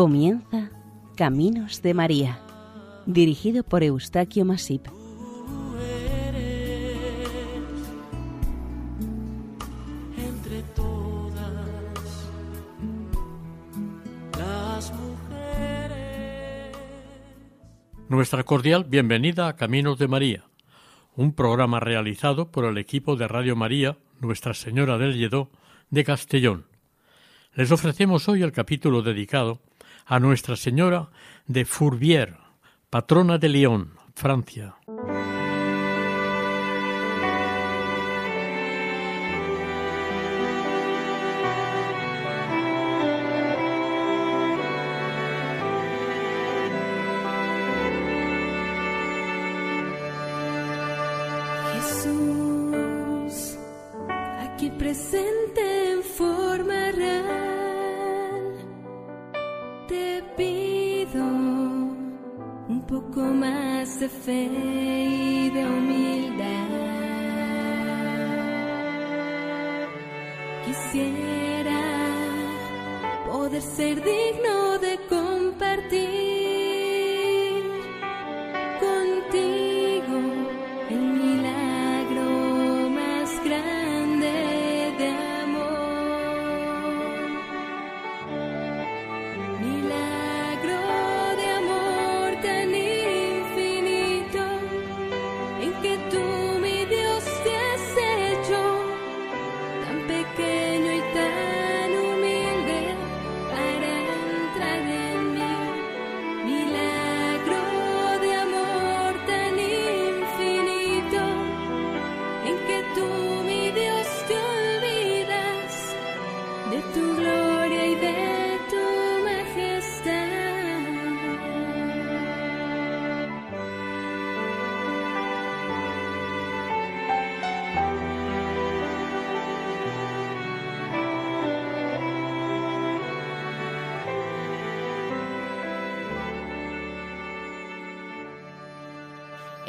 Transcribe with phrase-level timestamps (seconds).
[0.00, 0.70] Comienza
[1.14, 2.40] Caminos de María,
[3.04, 4.86] dirigido por Eustaquio Masip.
[10.16, 11.52] entre todas
[14.38, 16.76] las mujeres.
[18.08, 20.44] Nuestra cordial bienvenida a Caminos de María,
[21.14, 25.50] un programa realizado por el equipo de Radio María Nuestra Señora del Lledó
[25.90, 26.64] de Castellón.
[27.52, 29.60] Les ofrecemos hoy el capítulo dedicado
[30.06, 31.08] a Nuestra Señora
[31.46, 32.38] de Fourvière,
[32.90, 34.74] patrona de Lyon, Francia.
[62.90, 66.68] Poco más de fe y de humildad.
[70.66, 71.80] Quisiera
[73.30, 74.59] poder ser digno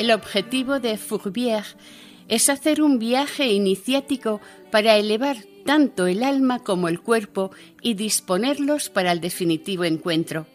[0.01, 1.75] El objetivo de Fourvière
[2.28, 4.41] es hacer un viaje iniciático
[4.72, 7.51] para elevar tanto el alma como el cuerpo
[7.84, 10.47] y disponerlos para el definitivo encuentro.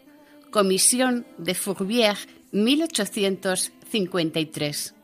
[0.50, 2.18] Comisión de Fourvière,
[2.50, 4.94] 1853.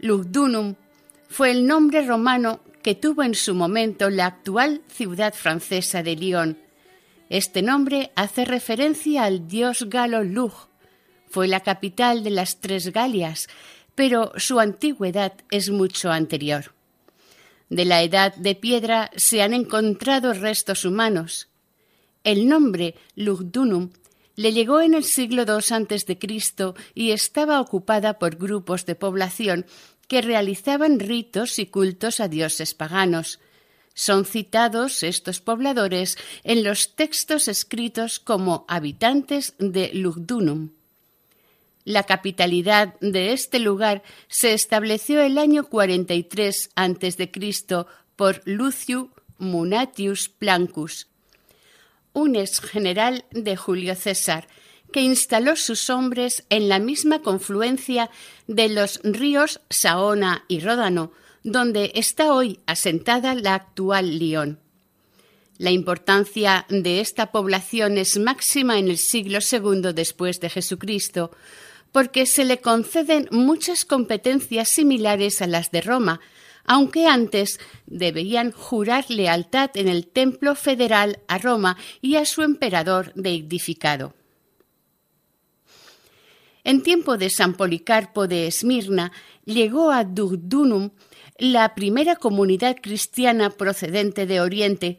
[0.00, 0.74] Lugdunum
[1.30, 6.58] fue el nombre romano que tuvo en su momento la actual ciudad francesa de Lyon.
[7.30, 10.52] Este nombre hace referencia al dios galo Lug,
[11.32, 13.48] fue la capital de las tres Galias,
[13.94, 16.74] pero su antigüedad es mucho anterior.
[17.70, 21.48] De la edad de piedra se han encontrado restos humanos.
[22.22, 23.88] El nombre Lugdunum
[24.36, 26.74] le llegó en el siglo II a.C.
[26.94, 29.64] y estaba ocupada por grupos de población
[30.08, 33.40] que realizaban ritos y cultos a dioses paganos.
[33.94, 40.81] Son citados estos pobladores en los textos escritos como habitantes de Lugdunum.
[41.84, 47.32] La capitalidad de este lugar se estableció el año 43 a.C.
[48.14, 51.08] por Lucius Munatius Plancus,
[52.12, 54.46] un ex general de Julio César,
[54.92, 58.10] que instaló sus hombres en la misma confluencia
[58.46, 64.60] de los ríos Saona y Ródano, donde está hoy asentada la actual Lyon.
[65.58, 71.32] La importancia de esta población es máxima en el siglo II después de Jesucristo,
[71.92, 76.20] porque se le conceden muchas competencias similares a las de Roma,
[76.64, 83.12] aunque antes debían jurar lealtad en el templo federal a Roma y a su emperador
[83.14, 84.14] deidificado.
[86.64, 89.12] En tiempo de San Policarpo de Esmirna
[89.44, 90.90] llegó a Dugdunum
[91.38, 94.98] la primera comunidad cristiana procedente de Oriente,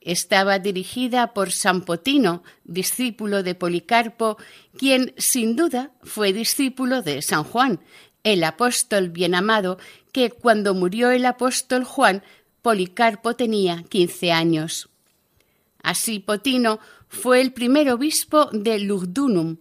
[0.00, 4.38] estaba dirigida por San Potino, discípulo de Policarpo,
[4.76, 7.80] quien sin duda fue discípulo de San Juan,
[8.24, 9.78] el apóstol bien amado,
[10.12, 12.22] que cuando murió el apóstol Juan,
[12.62, 14.88] Policarpo tenía quince años.
[15.82, 19.56] Así Potino fue el primer obispo de Lugdunum.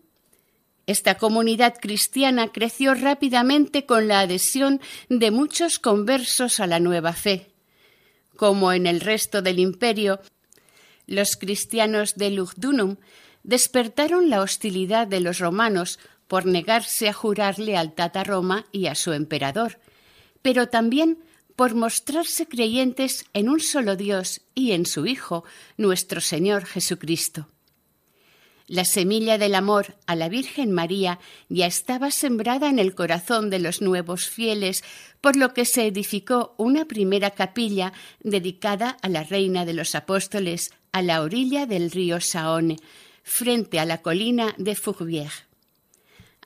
[0.85, 7.51] Esta comunidad cristiana creció rápidamente con la adhesión de muchos conversos a la nueva fe.
[8.39, 10.21] Como en el resto del imperio,
[11.07, 12.95] los cristianos de Lugdunum
[13.43, 15.99] despertaron la hostilidad de los romanos
[16.29, 19.81] por negarse a jurar lealtad a Roma y a su emperador,
[20.41, 21.17] pero también
[21.57, 25.43] por mostrarse creyentes en un solo Dios y en su Hijo,
[25.75, 27.49] nuestro Señor Jesucristo.
[28.69, 31.17] La semilla del amor a la Virgen María
[31.49, 34.83] ya estaba sembrada en el corazón de los nuevos fieles,
[35.21, 40.71] por lo que se edificó una primera capilla dedicada a la Reina de los Apóstoles
[40.91, 42.77] a la orilla del río Saone,
[43.23, 45.47] frente a la colina de Fourvière.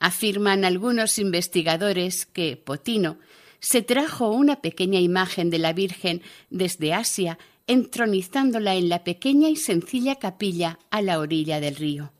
[0.00, 3.18] Afirman algunos investigadores que Potino
[3.60, 9.56] se trajo una pequeña imagen de la Virgen desde Asia, entronizándola en la pequeña y
[9.56, 12.13] sencilla capilla a la orilla del río.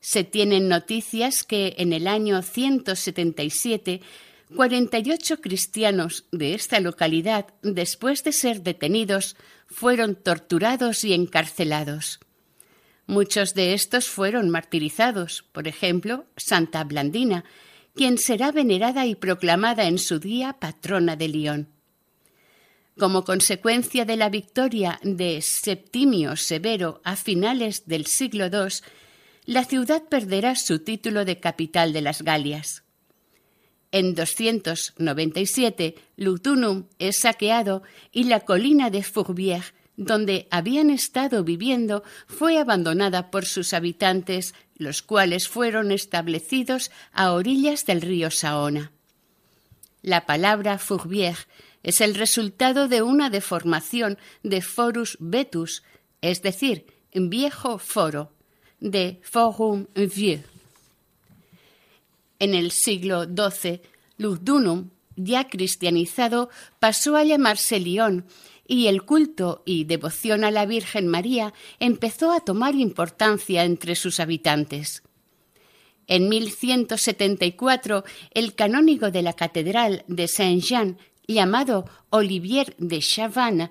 [0.00, 4.00] Se tienen noticias que en el año 177
[4.56, 9.36] 48 cristianos de esta localidad, después de ser detenidos,
[9.66, 12.18] fueron torturados y encarcelados.
[13.06, 17.44] Muchos de estos fueron martirizados, por ejemplo, Santa Blandina,
[17.94, 21.68] quien será venerada y proclamada en su día patrona de Lyon.
[22.98, 28.84] Como consecuencia de la victoria de Septimio Severo a finales del siglo II,
[29.50, 32.84] la ciudad perderá su título de capital de las Galias.
[33.90, 37.82] En 297, Lutunum es saqueado
[38.12, 45.02] y la colina de Fourvière donde habían estado viviendo fue abandonada por sus habitantes, los
[45.02, 48.92] cuales fueron establecidos a orillas del río Saona.
[50.00, 51.48] La palabra Fourvière
[51.82, 55.82] es el resultado de una deformación de forus vetus,
[56.20, 58.30] es decir, viejo foro,
[58.80, 59.20] de.
[62.38, 63.80] En el siglo XII,
[64.16, 68.24] Lugdunum, ya cristianizado, pasó a llamarse Lyon
[68.66, 74.20] y el culto y devoción a la Virgen María empezó a tomar importancia entre sus
[74.20, 75.02] habitantes.
[76.06, 83.70] En 1174, el canónigo de la Catedral de Saint-Jean, llamado Olivier de Chavannes,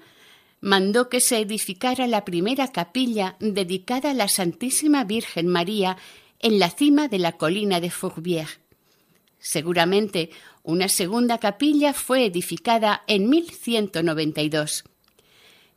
[0.61, 5.97] mandó que se edificara la primera capilla dedicada a la Santísima Virgen María
[6.39, 8.59] en la cima de la colina de Fourvière.
[9.39, 10.31] Seguramente
[10.63, 14.83] una segunda capilla fue edificada en 1192.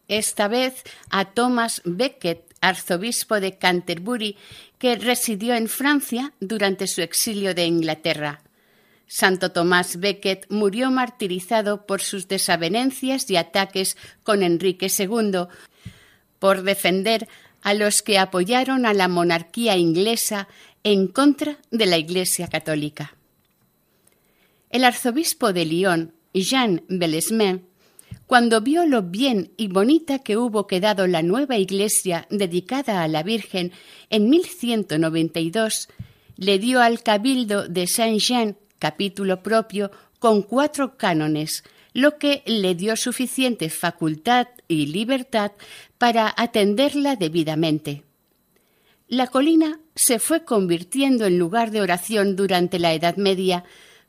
[0.09, 4.37] Esta vez a Thomas Becket, arzobispo de Canterbury,
[4.79, 8.43] que residió en Francia durante su exilio de Inglaterra.
[9.15, 15.49] Santo Tomás Becket murió martirizado por sus desavenencias y ataques con Enrique II,
[16.39, 17.29] por defender
[17.61, 20.49] a los que apoyaron a la monarquía inglesa
[20.83, 23.15] en contra de la Iglesia católica.
[24.71, 27.67] El arzobispo de Lyon, Jean Belesmin,
[28.27, 33.23] cuando vio lo bien y bonita que hubo quedado la nueva iglesia dedicada a la
[33.23, 33.73] Virgen
[34.09, 35.91] en 1192,
[36.37, 41.63] le dio al cabildo de Saint-Jean capítulo propio con cuatro cánones,
[41.93, 45.53] lo que le dio suficiente facultad y libertad
[45.99, 48.03] para atenderla debidamente.
[49.07, 53.63] La colina se fue convirtiendo en lugar de oración durante la Edad Media,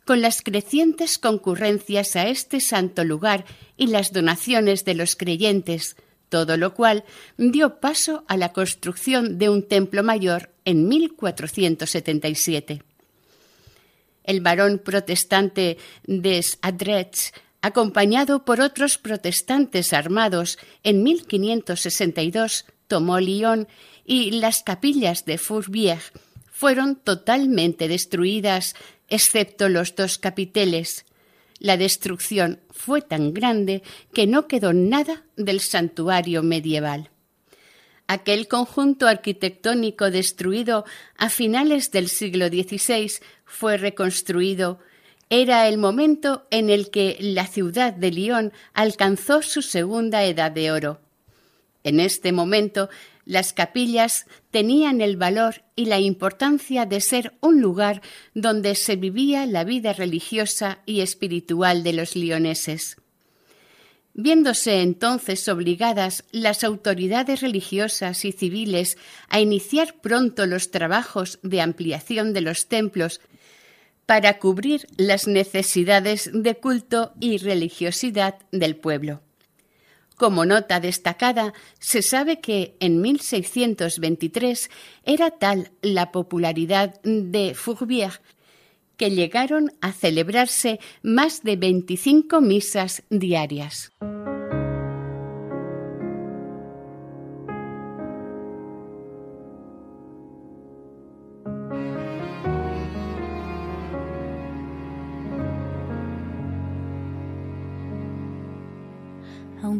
[0.06, 3.46] con las crecientes concurrencias a este santo lugar
[3.78, 5.98] y las donaciones de los creyentes,
[6.30, 7.04] todo lo cual
[7.38, 12.82] dio paso a la construcción de un templo mayor en 1477.
[14.24, 23.68] El varón protestante des Adrets, acompañado por otros protestantes armados, en 1562 tomó Lyon
[24.06, 26.12] y las capillas de Fourvière
[26.52, 28.76] fueron totalmente destruidas
[29.10, 31.06] excepto los dos capiteles.
[31.60, 37.10] La destrucción fue tan grande que no quedó nada del santuario medieval.
[38.08, 40.86] Aquel conjunto arquitectónico destruido
[41.18, 43.12] a finales del siglo XVI
[43.46, 44.80] fue reconstruido.
[45.30, 50.72] Era el momento en el que la ciudad de Lyon alcanzó su segunda edad de
[50.72, 51.00] oro.
[51.84, 52.90] En este momento
[53.26, 58.02] las capillas tenían el valor y la importancia de ser un lugar
[58.34, 62.98] donde se vivía la vida religiosa y espiritual de los lioneses.
[64.16, 72.32] Viéndose entonces obligadas las autoridades religiosas y civiles a iniciar pronto los trabajos de ampliación
[72.34, 73.22] de los templos
[74.06, 79.22] para cubrir las necesidades de culto y religiosidad del pueblo.
[80.16, 84.70] Como nota destacada, se sabe que en 1623
[85.06, 88.20] era tal la popularidad de Fourvière
[88.98, 93.92] que llegaron a celebrarse más de 25 misas diarias.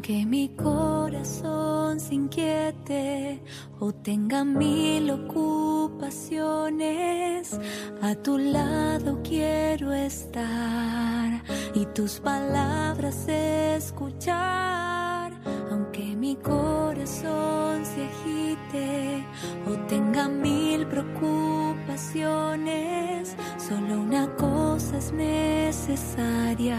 [0.06, 3.42] Aunque mi corazón se inquiete
[3.80, 7.58] o tenga mil ocupaciones,
[8.02, 11.42] a tu lado quiero estar
[11.74, 15.32] y tus palabras escuchar.
[15.72, 19.24] Aunque mi corazón se agite
[19.66, 26.78] o tenga mil preocupaciones, solo una cosa es necesaria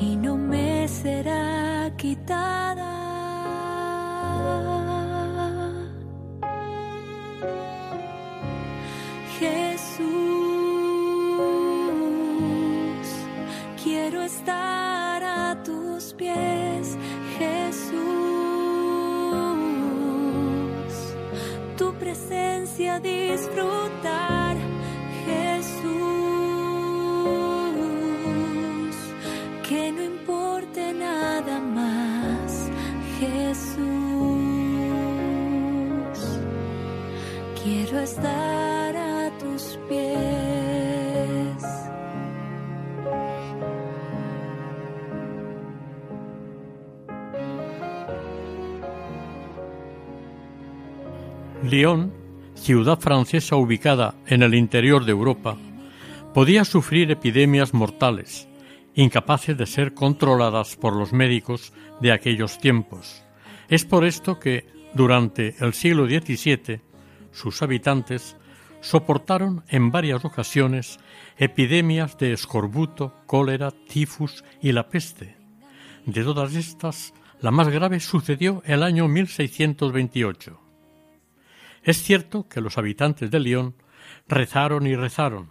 [0.00, 1.55] y no me será
[1.96, 2.92] quitada.
[9.38, 10.06] Jesús,
[13.82, 16.96] quiero estar a tus pies,
[17.38, 17.96] Jesús,
[21.76, 23.85] tu presencia disfrutar,
[38.06, 41.62] estar a tus pies.
[51.64, 52.12] Lyon,
[52.54, 55.56] ciudad francesa ubicada en el interior de Europa,
[56.32, 58.46] podía sufrir epidemias mortales,
[58.94, 63.24] incapaces de ser controladas por los médicos de aquellos tiempos.
[63.68, 66.85] Es por esto que, durante el siglo XVII,
[67.36, 68.36] sus habitantes
[68.80, 70.98] soportaron en varias ocasiones
[71.36, 75.36] epidemias de escorbuto, cólera, tifus y la peste.
[76.06, 80.58] De todas estas, la más grave sucedió el año 1628.
[81.82, 83.74] Es cierto que los habitantes de León
[84.26, 85.50] rezaron y rezaron,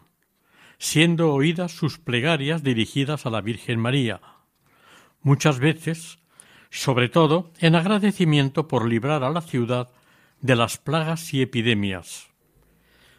[0.79, 4.21] siendo oídas sus plegarias dirigidas a la Virgen María,
[5.21, 6.17] muchas veces,
[6.71, 9.89] sobre todo, en agradecimiento por librar a la ciudad
[10.45, 12.27] de las plagas y epidemias.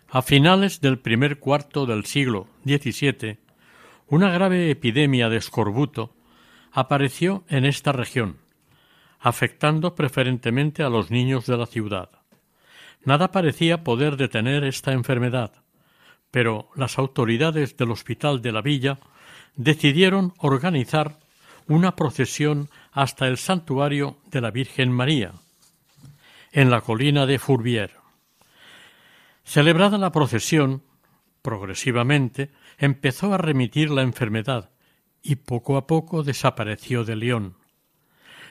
[0.09, 3.39] A finales del primer cuarto del siglo XVII,
[4.07, 6.15] una grave epidemia de escorbuto
[6.71, 8.37] apareció en esta región,
[9.19, 12.11] afectando preferentemente a los niños de la ciudad.
[13.05, 15.51] Nada parecía poder detener esta enfermedad,
[16.31, 19.01] pero las autoridades del hospital de la villa
[19.57, 21.19] decidieron organizar
[21.67, 25.33] una procesión hasta el santuario de la Virgen María,
[26.57, 28.01] en la colina de Fourvière.
[29.45, 30.83] Celebrada la procesión,
[31.43, 34.71] progresivamente empezó a remitir la enfermedad
[35.23, 37.57] y poco a poco desapareció de León.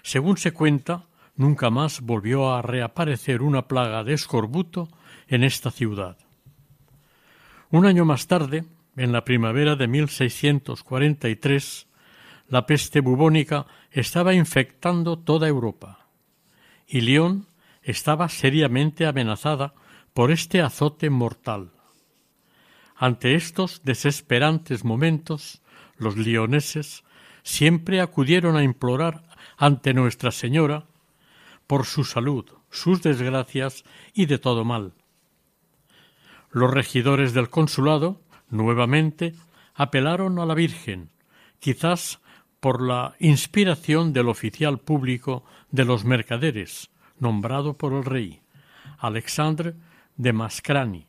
[0.03, 4.87] Según se cuenta, nunca más volvió a reaparecer una plaga de escorbuto
[5.27, 6.15] en esta ciudad.
[7.71, 11.87] Un año más tarde, en la primavera de 1643,
[12.49, 16.05] la peste bubónica estaba infectando toda Europa,
[16.85, 17.47] y León
[17.85, 19.73] estaba seriamente amenazada
[20.13, 21.71] por este azote mortal.
[22.95, 25.61] Ante estos desesperantes momentos,
[25.97, 27.03] los leoneses
[27.43, 29.23] siempre acudieron a implorar
[29.57, 30.85] ante Nuestra Señora
[31.67, 34.93] por su salud, sus desgracias y de todo mal.
[36.51, 39.35] Los regidores del consulado, nuevamente,
[39.75, 41.09] apelaron a la Virgen,
[41.59, 42.19] quizás
[42.59, 46.89] por la inspiración del oficial público de los mercaderes,
[47.19, 48.41] nombrado por el rey,
[48.99, 49.75] Alexandre
[50.17, 51.05] de Mascrani.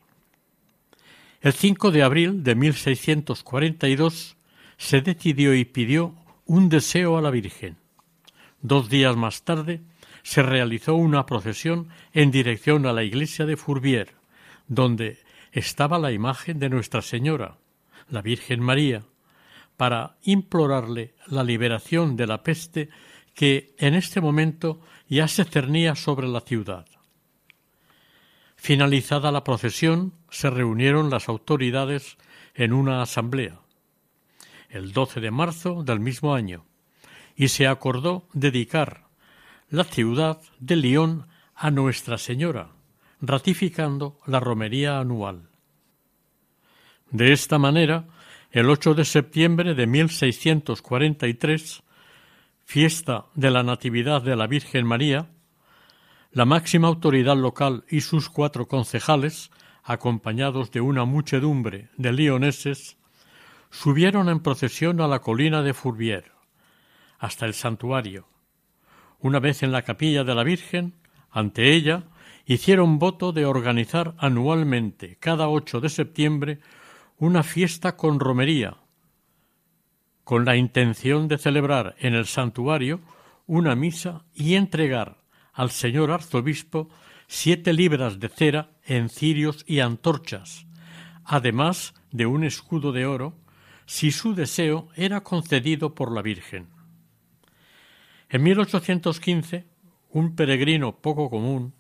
[1.41, 4.37] El 5 de abril de 1642
[4.77, 7.77] se decidió y pidió un deseo a la Virgen.
[8.63, 9.83] Dos días más tarde
[10.23, 14.11] se realizó una procesión en dirección a la iglesia de Fourvière,
[14.67, 15.19] donde
[15.53, 17.59] estaba la imagen de Nuestra Señora,
[18.09, 19.05] la Virgen María,
[19.77, 22.89] para implorarle la liberación de la peste
[23.35, 26.87] que en este momento ya se cernía sobre la ciudad.
[28.57, 32.17] Finalizada la procesión, se reunieron las autoridades
[32.55, 33.61] en una asamblea,
[34.71, 36.65] el 12 de marzo del mismo año,
[37.37, 39.07] y se acordó dedicar
[39.69, 42.71] la ciudad de Lyon a Nuestra Señora,
[43.21, 45.49] ratificando la romería anual.
[47.11, 48.07] De esta manera,
[48.51, 51.83] el 8 de septiembre de 1643,
[52.67, 55.31] fiesta de la Natividad de la Virgen María,
[56.33, 59.53] la máxima autoridad local y sus cuatro concejales,
[59.85, 62.97] acompañados de una muchedumbre de lioneses,
[63.71, 66.33] subieron en procesión a la colina de Fourvière,
[67.21, 68.27] hasta el santuario.
[69.21, 70.95] Una vez en la capilla de la Virgen,
[71.31, 72.03] ante ella,
[72.47, 76.59] hicieron voto de organizar anualmente, cada 8 de septiembre,
[77.17, 78.77] una fiesta con romería,
[80.27, 83.01] con la intención de celebrar en el santuario
[83.47, 85.19] una misa y entregar
[85.53, 86.89] al señor arzobispo
[87.29, 90.67] siete libras de cera en cirios y antorchas,
[91.25, 93.39] además de un escudo de oro,
[93.87, 96.71] si su deseo era concedido por la Virgen.
[98.29, 99.65] En 1815,
[100.11, 101.73] un peregrino poco común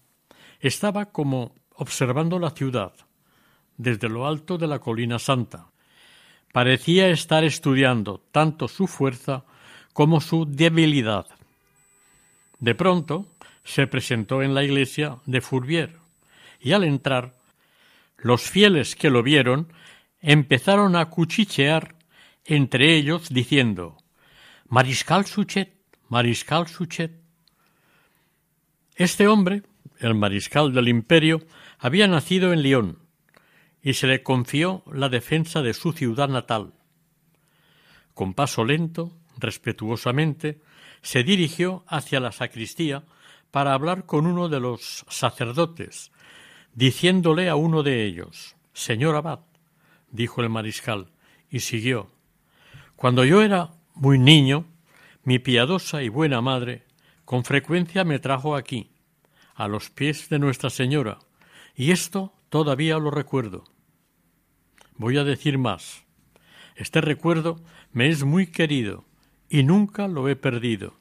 [0.60, 2.92] estaba como observando la ciudad
[3.76, 5.72] desde lo alto de la colina santa.
[6.56, 9.44] Parecía estar estudiando tanto su fuerza
[9.92, 11.26] como su debilidad.
[12.60, 13.26] De pronto
[13.62, 15.98] se presentó en la iglesia de Fourvier
[16.58, 17.36] y al entrar
[18.16, 19.70] los fieles que lo vieron
[20.22, 21.94] empezaron a cuchichear
[22.46, 23.98] entre ellos diciendo
[24.66, 25.74] Mariscal Suchet,
[26.08, 27.20] Mariscal Suchet.
[28.94, 29.62] Este hombre,
[29.98, 31.42] el mariscal del imperio,
[31.78, 33.05] había nacido en Lyon
[33.86, 36.72] y se le confió la defensa de su ciudad natal.
[38.14, 40.60] Con paso lento, respetuosamente,
[41.02, 43.04] se dirigió hacia la sacristía
[43.52, 46.10] para hablar con uno de los sacerdotes,
[46.74, 49.38] diciéndole a uno de ellos Señor abad,
[50.10, 51.12] dijo el mariscal,
[51.48, 52.10] y siguió
[52.96, 54.64] Cuando yo era muy niño,
[55.22, 56.82] mi piadosa y buena madre
[57.24, 58.90] con frecuencia me trajo aquí,
[59.54, 61.20] a los pies de Nuestra Señora,
[61.76, 63.75] y esto todavía lo recuerdo.
[64.98, 66.04] Voy a decir más.
[66.74, 67.60] Este recuerdo
[67.92, 69.04] me es muy querido
[69.48, 70.94] y nunca lo he perdido.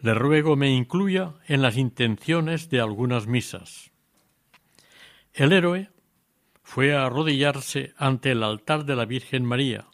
[0.00, 3.90] Le ruego me incluya en las intenciones de algunas misas.
[5.32, 5.90] El héroe
[6.62, 9.86] fue a arrodillarse ante el altar de la Virgen María,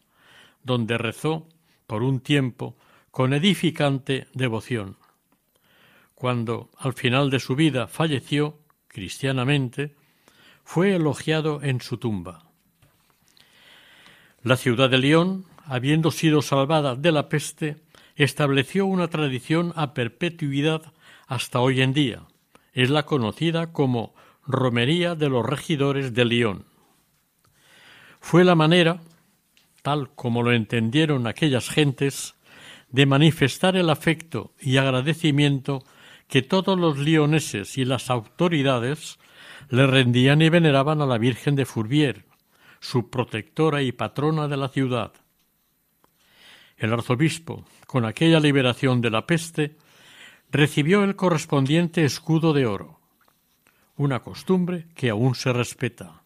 [0.62, 1.48] donde rezó
[1.86, 2.76] por un tiempo
[3.10, 4.96] con edificante devoción.
[6.14, 9.97] Cuando al final de su vida falleció cristianamente,
[10.64, 12.50] fue elogiado en su tumba.
[14.42, 17.76] La ciudad de León, habiendo sido salvada de la peste,
[18.16, 20.94] estableció una tradición a perpetuidad
[21.26, 22.22] hasta hoy en día.
[22.72, 24.14] Es la conocida como
[24.46, 26.64] Romería de los Regidores de León.
[28.18, 29.00] Fue la manera,
[29.82, 32.34] tal como lo entendieron aquellas gentes,
[32.88, 35.84] de manifestar el afecto y agradecimiento
[36.28, 39.18] que todos los leoneses y las autoridades
[39.68, 42.24] le rendían y veneraban a la Virgen de Fourvier,
[42.80, 45.12] su protectora y patrona de la ciudad.
[46.76, 49.76] El arzobispo, con aquella liberación de la peste,
[50.50, 52.99] recibió el correspondiente escudo de oro,
[53.97, 56.23] una costumbre que aún se respeta.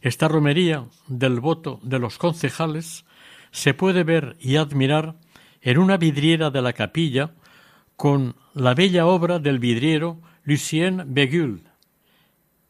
[0.00, 3.04] Esta romería del voto de los concejales
[3.52, 5.16] se puede ver y admirar
[5.62, 7.34] en una vidriera de la capilla
[7.96, 11.62] con la bella obra del vidriero Lucien Beguil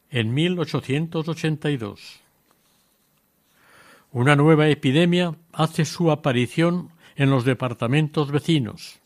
[0.09, 2.26] en 1882.
[4.11, 8.99] Una nueva epidemia hace su aparición en los departamentos vecinos.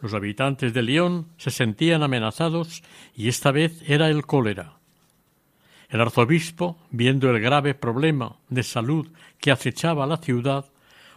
[0.00, 2.84] Los habitantes de Lyon se sentían amenazados
[3.16, 4.78] y esta vez era el cólera.
[5.88, 9.08] El arzobispo, viendo el grave problema de salud
[9.40, 10.66] que acechaba la ciudad,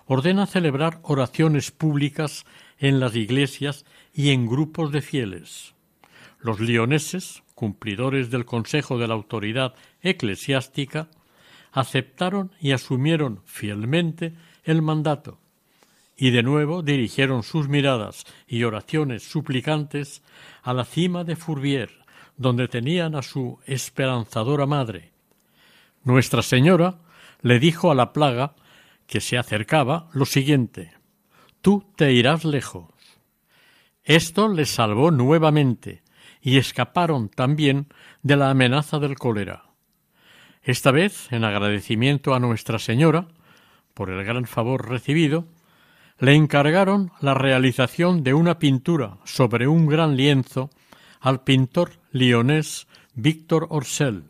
[0.05, 2.45] ordena celebrar oraciones públicas
[2.79, 5.75] en las iglesias y en grupos de fieles.
[6.39, 11.09] Los lioneses, cumplidores del consejo de la autoridad eclesiástica,
[11.71, 15.39] aceptaron y asumieron fielmente el mandato,
[16.15, 20.21] y de nuevo dirigieron sus miradas y oraciones suplicantes
[20.61, 21.89] a la cima de Fourvier,
[22.37, 25.11] donde tenían a su esperanzadora madre.
[26.03, 26.99] Nuestra Señora
[27.41, 28.55] le dijo a la plaga
[29.07, 30.93] que se acercaba lo siguiente
[31.61, 32.89] Tú te irás lejos.
[34.03, 36.01] Esto les salvó nuevamente
[36.41, 37.87] y escaparon también
[38.23, 39.70] de la amenaza del cólera.
[40.63, 43.27] Esta vez, en agradecimiento a Nuestra Señora
[43.95, 45.47] por el gran favor recibido,
[46.19, 50.69] le encargaron la realización de una pintura sobre un gran lienzo
[51.19, 54.25] al pintor lionés Víctor Orsel.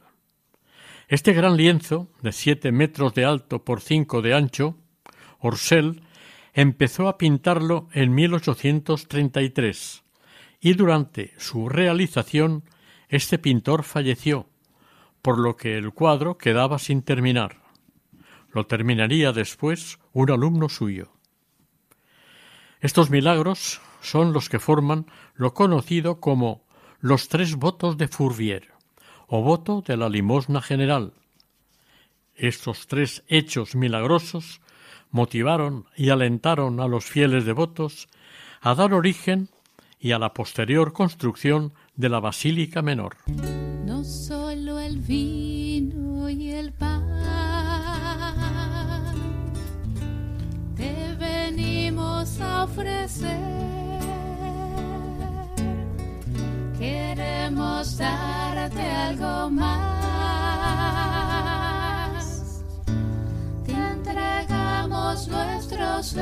[1.09, 4.77] Este gran lienzo, de siete metros de alto por cinco de ancho,
[5.39, 6.01] Orsel
[6.53, 10.03] empezó a pintarlo en 1833
[10.61, 12.63] y durante su realización
[13.09, 14.47] este pintor falleció,
[15.21, 17.61] por lo que el cuadro quedaba sin terminar.
[18.51, 21.13] Lo terminaría después un alumno suyo.
[22.81, 25.05] Estos milagros son los que forman
[25.35, 26.63] lo conocido como
[26.99, 28.71] los tres votos de Fourvier
[29.27, 31.13] o voto de la limosna general.
[32.35, 34.61] Estos tres hechos milagrosos
[35.11, 38.07] motivaron y alentaron a los fieles devotos
[38.61, 39.49] a dar origen
[39.99, 43.17] y a la posterior construcción de la Basílica Menor.
[43.85, 44.40] No solo
[44.91, 47.01] el vino y el pan.
[50.75, 53.39] Te venimos a ofrecer.
[56.77, 59.71] Queremos darte algo más.
[63.65, 66.21] Te entregamos nuestro ser.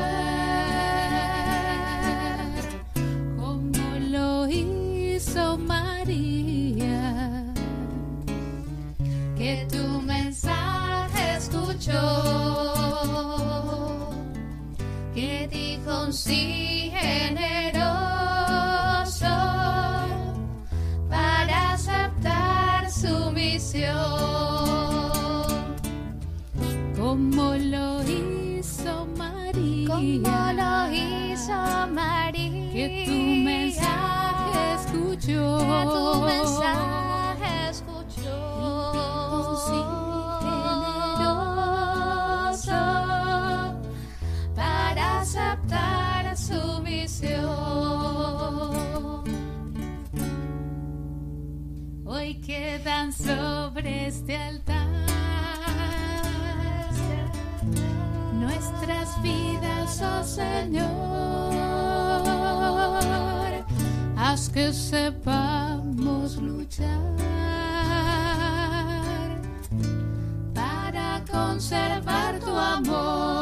[3.36, 5.99] Como lo hizo María.
[9.40, 12.04] Que tu mensaje escuchó,
[15.16, 17.66] que dijo un sí generoso
[21.10, 23.96] para aceptar su misión,
[26.98, 31.54] como lo hizo María, Como lo hizo
[31.94, 32.74] María.
[32.74, 33.14] que tu
[33.50, 36.89] mensaje escuchó, Que tu mensaje
[52.80, 54.88] quedan sobre este altar.
[58.34, 61.54] Nuestras vidas, oh Señor,
[64.18, 67.16] haz que sepamos luchar
[70.54, 73.39] para conservar tu amor,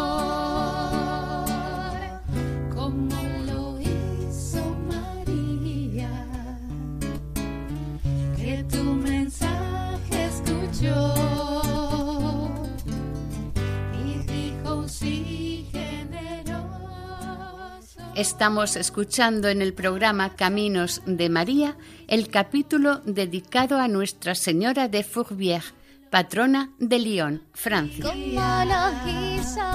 [18.17, 21.77] Estamos escuchando en el programa Caminos de María
[22.07, 25.75] el capítulo dedicado a Nuestra Señora de Fourvière,
[26.09, 28.11] patrona de Lyon, Francia.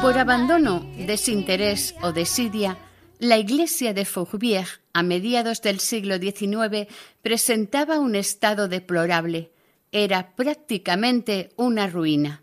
[0.02, 2.78] Por abandono, desinterés o desidia,
[3.20, 6.88] la iglesia de Fourvière, a mediados del siglo XIX,
[7.22, 9.52] presentaba un estado deplorable.
[9.92, 12.42] Era prácticamente una ruina.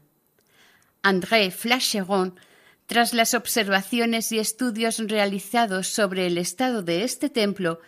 [1.03, 2.39] André Flacheron,
[2.89, 7.81] tras las observaciones y estudios realizados sobre el estado de este templo,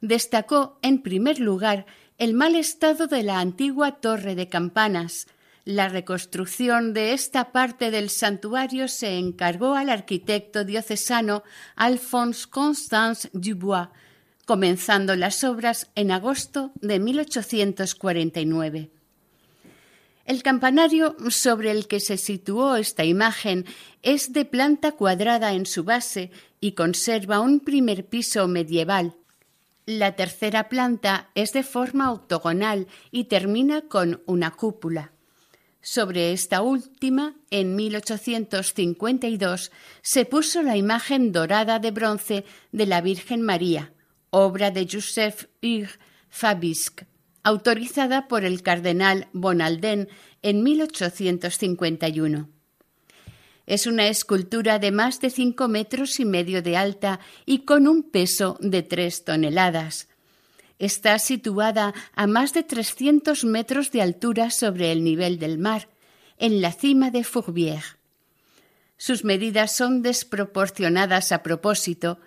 [0.00, 1.86] destacó en primer lugar
[2.18, 5.28] el mal estado de la antigua torre de campanas.
[5.64, 11.44] La reconstrucción de esta parte del santuario se encargó al arquitecto diocesano
[11.76, 13.90] Alphonse Constance Dubois,
[14.44, 18.90] comenzando las obras en agosto de 1849.
[20.28, 23.64] El campanario sobre el que se situó esta imagen
[24.02, 29.16] es de planta cuadrada en su base y conserva un primer piso medieval.
[29.86, 35.12] La tercera planta es de forma octogonal y termina con una cúpula.
[35.80, 43.40] Sobre esta última, en 1852, se puso la imagen dorada de bronce de la Virgen
[43.40, 43.94] María,
[44.28, 47.06] obra de Joseph Hugues Fabisque,
[47.48, 50.08] autorizada por el cardenal Bonaldén
[50.42, 52.48] en 1851.
[53.66, 58.02] Es una escultura de más de cinco metros y medio de alta y con un
[58.02, 60.08] peso de tres toneladas.
[60.78, 65.88] Está situada a más de 300 metros de altura sobre el nivel del mar,
[66.38, 67.96] en la cima de Fourvière.
[68.98, 72.20] Sus medidas son desproporcionadas a propósito.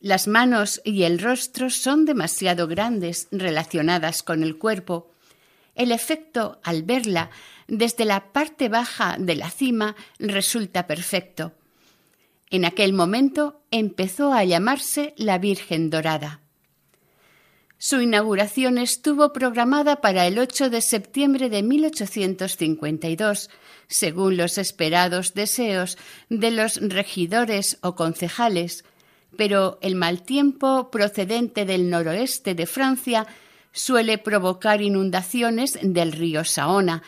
[0.00, 5.10] Las manos y el rostro son demasiado grandes relacionadas con el cuerpo.
[5.74, 7.30] El efecto, al verla
[7.66, 11.52] desde la parte baja de la cima, resulta perfecto.
[12.50, 16.40] En aquel momento empezó a llamarse la Virgen Dorada.
[17.78, 23.50] Su inauguración estuvo programada para el 8 de septiembre de 1852,
[23.86, 25.98] según los esperados deseos
[26.30, 28.84] de los regidores o concejales,
[29.36, 33.26] pero el mal tiempo procedente del noroeste de Francia
[33.72, 37.02] suele provocar inundaciones del río Saona.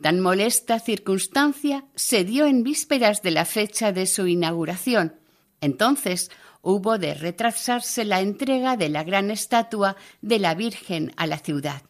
[0.00, 5.14] Tan molesta circunstancia se dio en vísperas de la fecha de su inauguración.
[5.60, 11.38] Entonces hubo de retrasarse la entrega de la gran estatua de la Virgen a la
[11.38, 11.82] ciudad.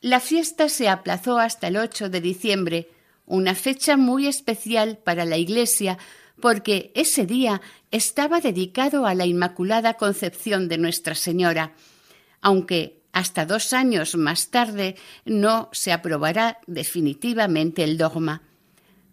[0.00, 2.88] La fiesta se aplazó hasta el 8 de diciembre,
[3.26, 5.98] una fecha muy especial para la Iglesia,
[6.40, 11.74] porque ese día estaba dedicado a la Inmaculada Concepción de Nuestra Señora,
[12.40, 18.42] aunque hasta dos años más tarde no se aprobará definitivamente el dogma,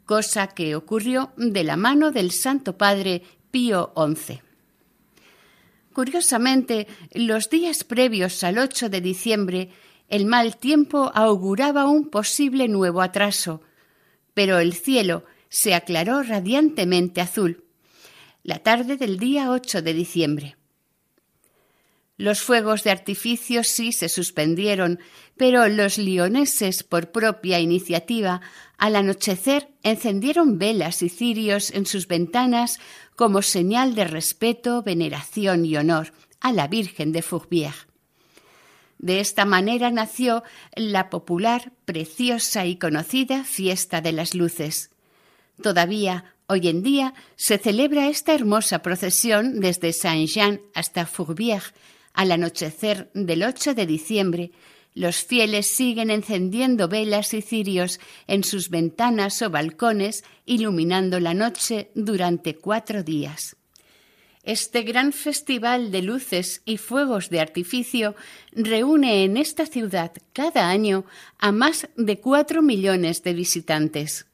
[0.06, 4.42] cosa que ocurrió de la mano del Santo Padre Pío XI.
[5.94, 9.70] Curiosamente, los días previos al 8 de diciembre,
[10.10, 13.62] el mal tiempo auguraba un posible nuevo atraso,
[14.34, 15.24] pero el cielo
[15.56, 17.64] se aclaró radiantemente azul,
[18.44, 20.58] la tarde del día 8 de diciembre.
[22.18, 25.00] Los fuegos de artificio sí se suspendieron,
[25.38, 28.42] pero los lioneses, por propia iniciativa,
[28.78, 32.82] al anochecer encendieron velas y cirios en sus ventanas
[33.16, 37.88] como señal de respeto, veneración y honor a la Virgen de Fourbière.
[38.98, 40.44] De esta manera nació
[40.76, 44.90] la popular, preciosa y conocida Fiesta de las Luces.
[45.62, 51.74] Todavía hoy en día se celebra esta hermosa procesión desde Saint-Jean hasta Fourbière
[52.14, 54.52] al anochecer del 8 de diciembre,
[54.96, 61.92] los fieles siguen encendiendo velas y cirios en sus ventanas o balcones, iluminando la noche
[61.96, 63.58] durante cuatro días.
[64.44, 68.16] Este gran festival de luces y fuegos de artificio
[68.54, 71.04] reúne en esta ciudad cada año
[71.40, 74.28] a más de cuatro millones de visitantes.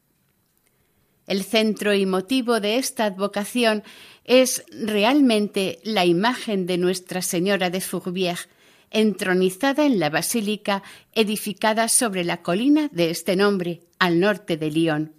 [1.31, 3.83] El centro y motivo de esta advocación
[4.25, 8.49] es realmente la imagen de Nuestra Señora de Fourbière,
[8.89, 15.13] entronizada en la basílica edificada sobre la colina de este nombre, al norte de Lyon.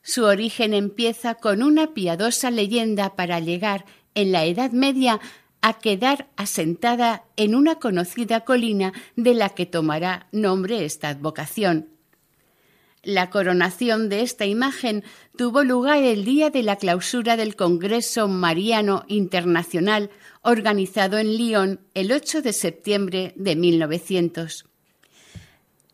[0.00, 5.20] Su origen empieza con una piadosa leyenda para llegar, en la Edad Media,
[5.60, 11.95] a quedar asentada en una conocida colina de la que tomará nombre esta advocación,
[13.06, 15.04] la coronación de esta imagen
[15.36, 20.10] tuvo lugar el día de la clausura del Congreso Mariano Internacional
[20.42, 24.66] organizado en Lyon el 8 de septiembre de 1900.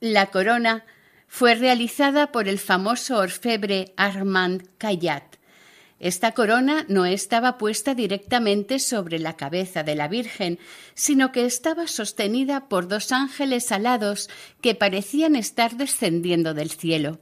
[0.00, 0.86] La corona
[1.28, 5.31] fue realizada por el famoso orfebre Armand Cayat
[6.02, 10.58] esta corona no estaba puesta directamente sobre la cabeza de la Virgen,
[10.94, 14.28] sino que estaba sostenida por dos ángeles alados
[14.60, 17.20] que parecían estar descendiendo del cielo.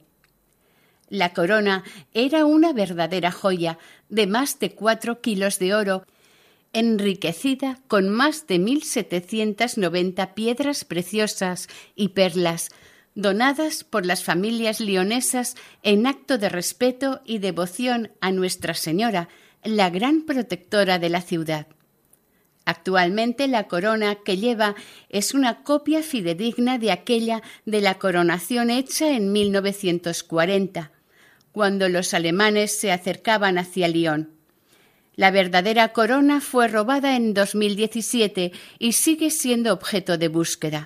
[1.09, 1.83] La corona
[2.15, 3.77] era una verdadera joya
[4.09, 6.07] de más de cuatro kilos de oro,
[6.73, 12.69] enriquecida con más de mil setecientas noventa piedras preciosas y perlas,
[13.15, 19.29] donadas por las familias leonesas en acto de respeto y devoción a Nuestra Señora,
[19.63, 21.67] la gran protectora de la ciudad.
[22.65, 24.75] Actualmente la corona que lleva
[25.09, 30.91] es una copia fidedigna de aquella de la coronación hecha en 1940,
[31.51, 34.29] cuando los alemanes se acercaban hacia Lyon.
[35.15, 40.85] La verdadera corona fue robada en 2017 y sigue siendo objeto de búsqueda.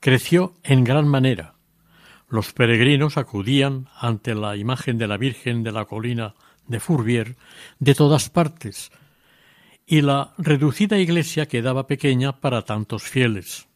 [0.00, 1.54] creció en gran manera.
[2.28, 6.34] Los peregrinos acudían ante la imagen de la Virgen de la colina
[6.66, 7.36] de Fourvière
[7.78, 8.90] de todas partes,
[9.86, 13.68] y la reducida iglesia quedaba pequeña para tantos fieles.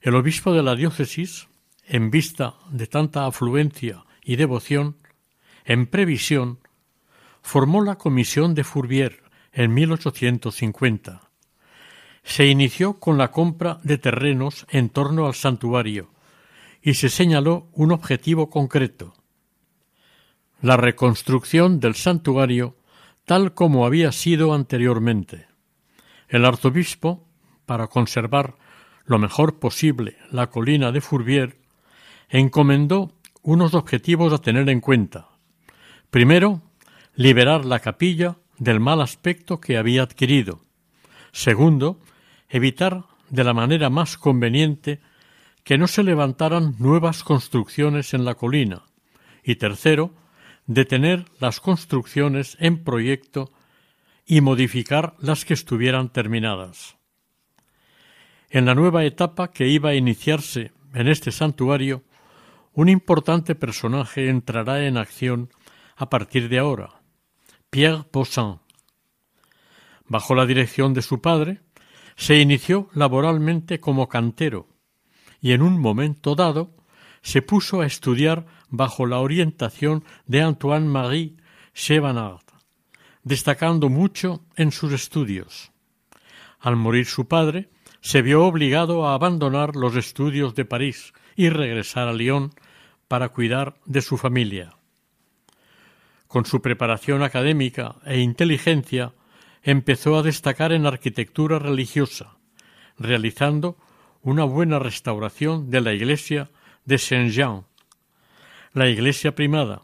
[0.00, 1.48] El obispo de la diócesis,
[1.86, 4.96] en vista de tanta afluencia y devoción,
[5.66, 6.58] en previsión,
[7.42, 9.20] formó la comisión de Fourvière
[9.52, 11.23] en 1850.
[12.24, 16.10] Se inició con la compra de terrenos en torno al santuario
[16.82, 19.14] y se señaló un objetivo concreto
[20.64, 22.74] la reconstrucción del santuario
[23.26, 25.46] tal como había sido anteriormente.
[26.26, 27.28] El arzobispo,
[27.66, 28.54] para conservar
[29.04, 31.56] lo mejor posible la colina de Fourvière,
[32.30, 35.28] encomendó unos objetivos a tener en cuenta.
[36.08, 36.62] Primero,
[37.14, 40.60] liberar la capilla del mal aspecto que había adquirido.
[41.30, 42.00] Segundo,
[42.54, 45.00] evitar de la manera más conveniente
[45.64, 48.84] que no se levantaran nuevas construcciones en la colina.
[49.42, 50.14] Y tercero,
[50.66, 53.50] detener las construcciones en proyecto
[54.24, 56.96] y modificar las que estuvieran terminadas.
[58.50, 62.04] En la nueva etapa que iba a iniciarse en este santuario,
[62.72, 65.50] un importante personaje entrará en acción
[65.96, 67.00] a partir de ahora,
[67.68, 68.60] Pierre Poussin.
[70.06, 71.60] Bajo la dirección de su padre,
[72.16, 74.68] se inició laboralmente como cantero
[75.40, 76.70] y en un momento dado
[77.22, 81.36] se puso a estudiar bajo la orientación de Antoine-Marie
[81.74, 82.44] Chevanard,
[83.22, 85.72] destacando mucho en sus estudios.
[86.60, 87.68] Al morir su padre,
[88.00, 92.52] se vio obligado a abandonar los estudios de París y regresar a Lyon
[93.08, 94.76] para cuidar de su familia.
[96.26, 99.12] Con su preparación académica e inteligencia,
[99.64, 102.36] empezó a destacar en arquitectura religiosa,
[102.98, 103.76] realizando
[104.22, 106.50] una buena restauración de la iglesia
[106.84, 107.64] de Saint-Jean,
[108.74, 109.82] la iglesia primada,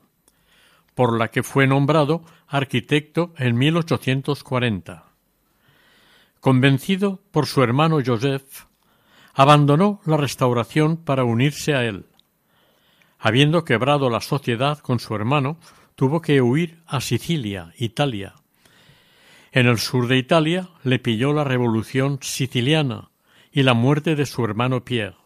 [0.94, 5.04] por la que fue nombrado arquitecto en 1840.
[6.40, 8.66] Convencido por su hermano Joseph,
[9.32, 12.06] abandonó la restauración para unirse a él.
[13.18, 15.58] Habiendo quebrado la sociedad con su hermano,
[15.94, 18.34] tuvo que huir a Sicilia, Italia.
[19.52, 23.10] En el sur de Italia le pilló la revolución siciliana
[23.50, 25.16] y la muerte de su hermano Pierre.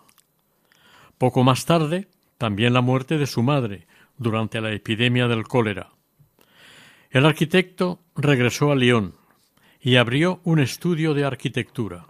[1.18, 2.08] Poco más tarde,
[2.38, 5.90] también la muerte de su madre durante la epidemia del cólera.
[7.10, 9.14] El arquitecto regresó a Lyon
[9.80, 12.06] y abrió un estudio de arquitectura.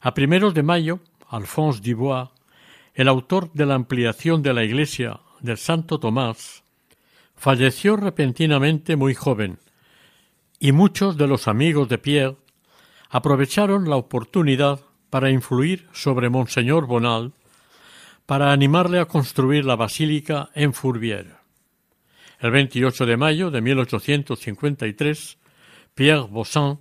[0.00, 2.30] A primeros de mayo, Alphonse Dubois,
[2.94, 6.64] el autor de la ampliación de la iglesia del Santo Tomás,
[7.36, 9.58] falleció repentinamente muy joven,
[10.60, 12.36] y muchos de los amigos de Pierre
[13.08, 17.32] aprovecharon la oportunidad para influir sobre Monseñor Bonal
[18.26, 21.40] para animarle a construir la basílica en Fourvière.
[22.38, 25.38] El 28 de mayo de 1853,
[25.94, 26.78] Pierre Bossan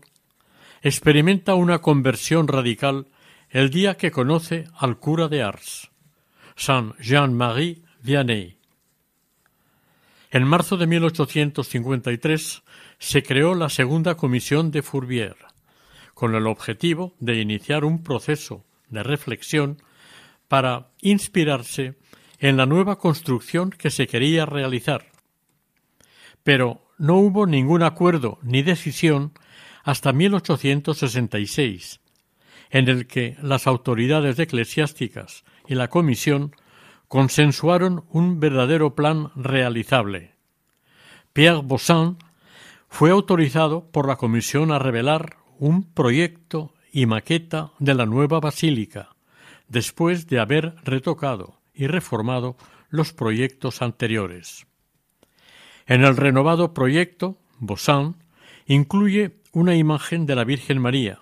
[0.81, 3.07] experimenta una conversión radical
[3.49, 5.89] el día que conoce al cura de Ars,
[6.55, 8.57] Saint Jean-Marie Vianney.
[10.31, 12.61] En marzo de 1853
[12.99, 15.47] se creó la segunda comisión de Fourvière,
[16.13, 19.81] con el objetivo de iniciar un proceso de reflexión
[20.49, 21.95] para inspirarse
[22.39, 25.05] en la nueva construcción que se quería realizar.
[26.43, 29.31] Pero no hubo ningún acuerdo ni decisión
[29.83, 32.01] hasta 1866,
[32.69, 36.55] en el que las autoridades eclesiásticas y la Comisión
[37.07, 40.35] consensuaron un verdadero plan realizable.
[41.33, 42.17] Pierre Bossan
[42.89, 49.15] fue autorizado por la Comisión a revelar un proyecto y maqueta de la nueva basílica,
[49.67, 52.57] después de haber retocado y reformado
[52.89, 54.65] los proyectos anteriores.
[55.85, 58.15] En el renovado proyecto, Bossan
[58.65, 61.19] incluye una imagen de la Virgen María,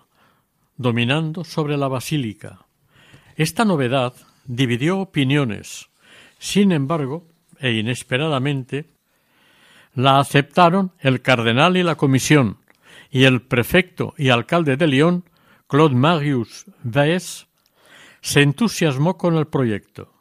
[0.78, 2.66] dominando sobre la basílica.
[3.36, 4.14] Esta novedad
[4.46, 5.90] dividió opiniones.
[6.40, 7.28] Sin embargo,
[7.60, 8.86] e inesperadamente,
[9.98, 12.60] la aceptaron el cardenal y la comisión,
[13.10, 15.24] y el prefecto y alcalde de Lyon,
[15.66, 17.48] Claude Marius Vaes,
[18.22, 20.14] se entusiasmó con el proyecto.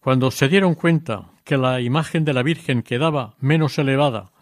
[0.00, 4.32] Cuando se dieron cuenta que la imagen de la Virgen quedaba menos elevada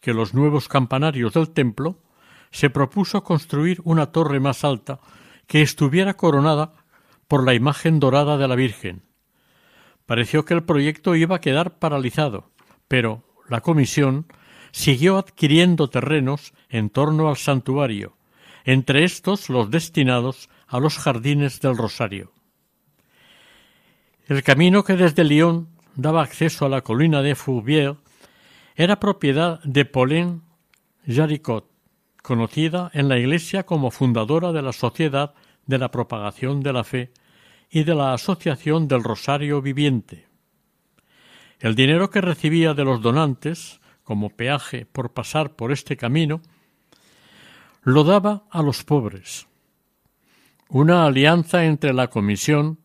[0.00, 2.02] que los nuevos campanarios del templo,
[2.50, 4.98] se propuso construir una torre más alta
[5.46, 6.72] que estuviera coronada
[7.28, 9.02] por la imagen dorada de la Virgen.
[10.04, 12.50] Pareció que el proyecto iba a quedar paralizado,
[12.88, 14.26] pero la comisión
[14.70, 18.16] siguió adquiriendo terrenos en torno al santuario,
[18.64, 22.32] entre estos los destinados a los jardines del Rosario.
[24.26, 27.96] El camino que desde Lyon daba acceso a la colina de Fourvière
[28.76, 30.42] era propiedad de Pauline
[31.06, 31.66] Jaricot,
[32.22, 35.34] conocida en la Iglesia como fundadora de la Sociedad
[35.66, 37.10] de la Propagación de la Fe
[37.70, 40.27] y de la Asociación del Rosario Viviente.
[41.60, 46.40] El dinero que recibía de los donantes, como peaje por pasar por este camino,
[47.82, 49.48] lo daba a los pobres.
[50.68, 52.78] Una alianza entre la comisión,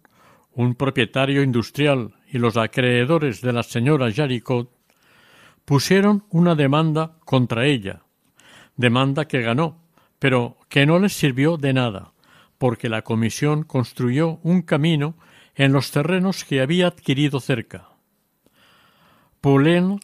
[0.54, 4.72] un propietario industrial y los acreedores de la señora Jaricot
[5.66, 8.04] pusieron una demanda contra ella,
[8.76, 9.84] demanda que ganó,
[10.18, 12.14] pero que no les sirvió de nada,
[12.58, 15.16] porque la comisión construyó un camino
[15.56, 17.93] en los terrenos que había adquirido cerca.
[19.44, 20.00] Pauline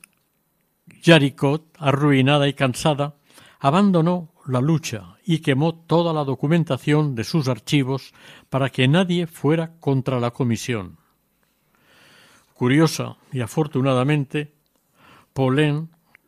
[1.02, 3.16] Jaricot, arruinada y cansada,
[3.62, 8.14] abandonó la lucha y quemó toda la documentación de sus archivos
[8.50, 10.98] para que nadie fuera contra la comisión.
[12.54, 14.56] Curiosa y afortunadamente,
[15.32, 15.88] Pauline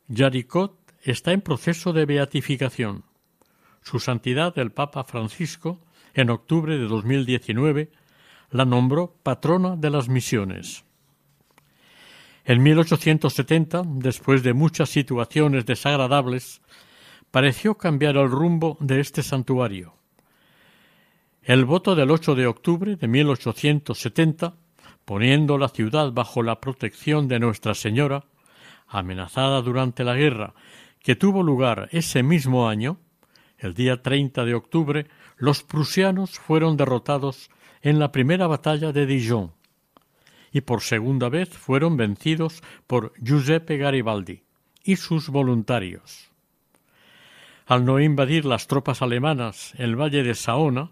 [0.09, 3.03] Jaricot está en proceso de beatificación.
[3.81, 5.81] Su Santidad el Papa Francisco,
[6.13, 7.91] en octubre de 2019,
[8.51, 10.85] la nombró patrona de las misiones.
[12.51, 16.61] En 1870, después de muchas situaciones desagradables,
[17.31, 19.93] pareció cambiar el rumbo de este santuario.
[21.43, 24.55] El voto del 8 de octubre de 1870,
[25.05, 28.25] poniendo la ciudad bajo la protección de Nuestra Señora,
[28.85, 30.53] amenazada durante la guerra
[30.99, 32.97] que tuvo lugar ese mismo año,
[33.59, 37.49] el día 30 de octubre, los prusianos fueron derrotados
[37.81, 39.53] en la primera batalla de Dijon
[40.51, 44.43] y por segunda vez fueron vencidos por Giuseppe Garibaldi
[44.83, 46.31] y sus voluntarios.
[47.65, 50.91] Al no invadir las tropas alemanas el valle de Saona,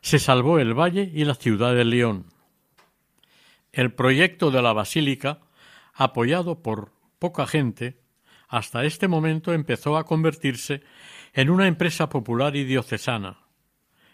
[0.00, 2.26] se salvó el valle y la ciudad de León.
[3.72, 5.40] El proyecto de la basílica,
[5.92, 8.00] apoyado por poca gente,
[8.48, 10.82] hasta este momento empezó a convertirse
[11.32, 13.38] en una empresa popular y diocesana.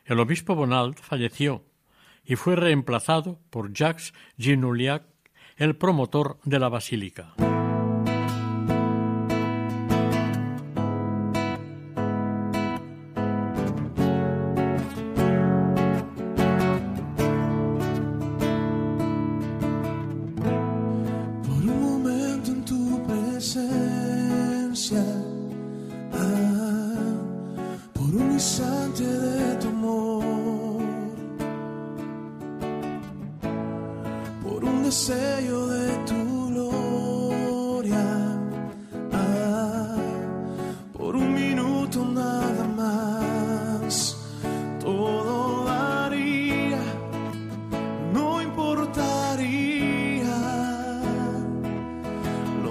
[0.04, 1.64] El obispo Bonald falleció
[2.28, 5.02] y fue reemplazado por Jacques Ginouliac,
[5.56, 7.34] el promotor de la basílica.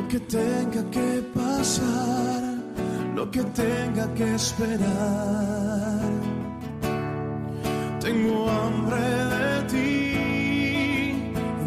[0.07, 2.41] Lo que tenga que pasar,
[3.13, 5.99] lo que tenga que esperar.
[7.99, 9.01] Tengo hambre
[9.35, 11.13] de ti,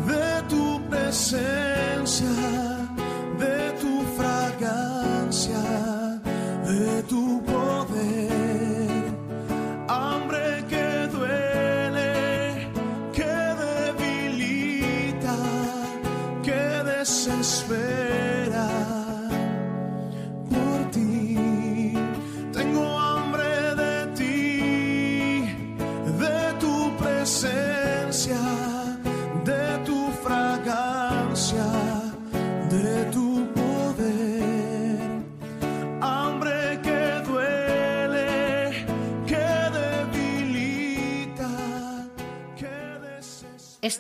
[0.09, 1.60] de tu presencia,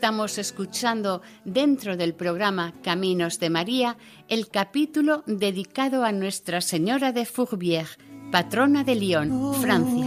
[0.00, 3.98] Estamos escuchando dentro del programa Caminos de María
[4.28, 7.98] el capítulo dedicado a Nuestra Señora de Fourbière,
[8.32, 10.06] patrona de Lyon, Francia.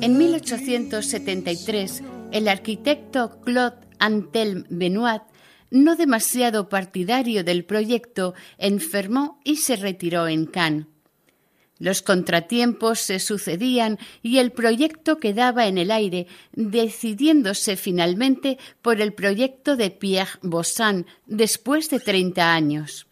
[0.00, 2.02] En 1873,
[2.32, 5.22] el arquitecto Claude Antelme Benoit,
[5.70, 10.86] no demasiado partidario del proyecto, enfermó y se retiró en Cannes.
[11.78, 19.12] Los contratiempos se sucedían y el proyecto quedaba en el aire, decidiéndose finalmente por el
[19.12, 23.06] proyecto de Pierre Bossan después de treinta años.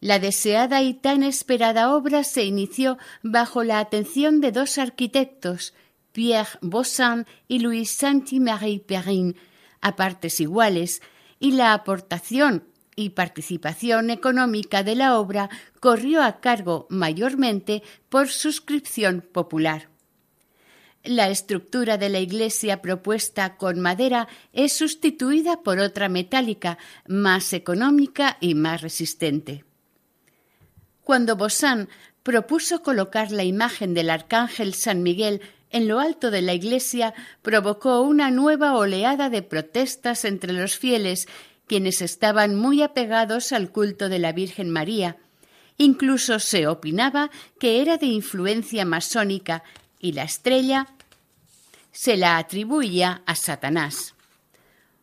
[0.00, 5.74] La deseada y tan esperada obra se inició bajo la atención de dos arquitectos,
[6.12, 9.36] Pierre Bossan y Louis Saint-Marie Perrin,
[9.80, 11.02] a partes iguales,
[11.38, 12.64] y la aportación
[12.96, 19.90] y participación económica de la obra corrió a cargo mayormente por suscripción popular.
[21.04, 28.38] La estructura de la iglesia propuesta con madera es sustituida por otra metálica, más económica
[28.40, 29.64] y más resistente.
[31.04, 31.88] Cuando Bossan
[32.24, 38.00] propuso colocar la imagen del arcángel San Miguel en lo alto de la iglesia, provocó
[38.00, 41.28] una nueva oleada de protestas entre los fieles,
[41.66, 45.16] quienes estaban muy apegados al culto de la Virgen María,
[45.78, 49.62] Incluso se opinaba que era de influencia masónica
[49.98, 50.88] y la estrella
[51.92, 54.14] se la atribuía a Satanás.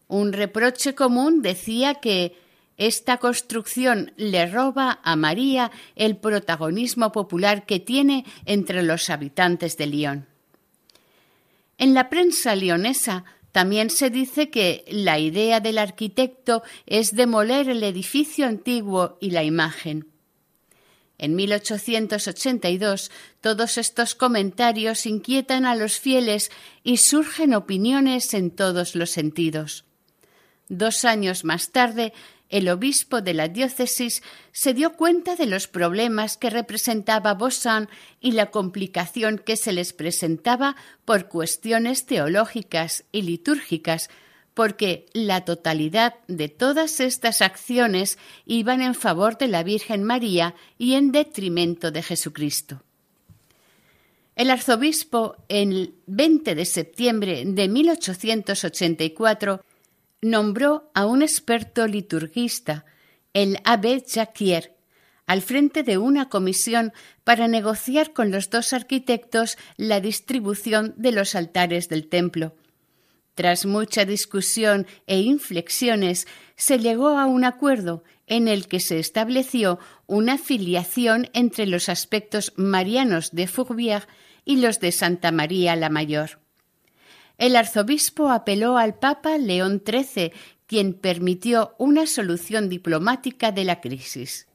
[0.07, 2.37] Un reproche común decía que
[2.77, 9.87] esta construcción le roba a María el protagonismo popular que tiene entre los habitantes de
[9.87, 10.27] Lyon.
[11.77, 17.83] En la prensa leonesa también se dice que la idea del arquitecto es demoler el
[17.83, 20.07] edificio antiguo y la imagen.
[21.19, 26.49] En 1882 todos estos comentarios inquietan a los fieles
[26.83, 29.85] y surgen opiniones en todos los sentidos.
[30.67, 32.11] Dos años más tarde,
[32.49, 34.21] el obispo de la diócesis
[34.51, 37.89] se dio cuenta de los problemas que representaba Bossan
[38.21, 40.75] y la complicación que se les presentaba
[41.05, 44.09] por cuestiones teológicas y litúrgicas,
[44.53, 50.93] porque la totalidad de todas estas acciones iban en favor de la Virgen María y
[50.93, 52.83] en detrimento de Jesucristo.
[54.35, 59.63] El arzobispo, el 20 de septiembre de 1884,
[60.23, 62.85] nombró a un experto liturgista,
[63.33, 64.75] el abbé Jacquier,
[65.25, 66.93] al frente de una comisión
[67.23, 72.55] para negociar con los dos arquitectos la distribución de los altares del templo.
[73.35, 79.79] Tras mucha discusión e inflexiones, se llegó a un acuerdo en el que se estableció
[80.05, 84.07] una filiación entre los aspectos marianos de Fourvière
[84.45, 86.42] y los de Santa María la Mayor.
[87.37, 90.31] El arzobispo apeló al Papa León XIII,
[90.67, 94.47] quien permitió una solución diplomática de la crisis.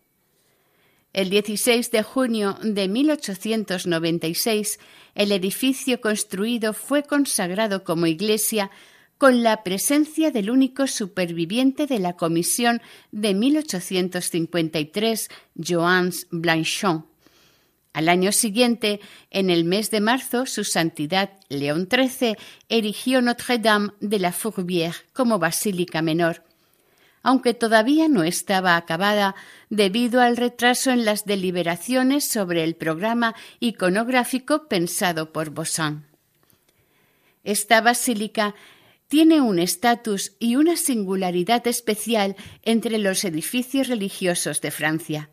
[1.12, 4.78] El 16 de junio de 1896,
[5.14, 8.70] el edificio construido fue consagrado como iglesia
[9.16, 17.07] con la presencia del único superviviente de la comisión de 1853, Joans Blanchon.
[17.92, 22.36] Al año siguiente, en el mes de marzo, su santidad León XIII
[22.68, 26.44] erigió Notre-Dame de la Fourbière como basílica menor,
[27.22, 29.34] aunque todavía no estaba acabada
[29.70, 36.06] debido al retraso en las deliberaciones sobre el programa iconográfico pensado por Bossan.
[37.42, 38.54] Esta basílica
[39.08, 45.30] tiene un estatus y una singularidad especial entre los edificios religiosos de Francia